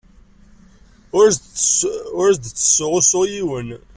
[2.19, 3.69] Ur as-d-ttessuɣ usu i yiwen.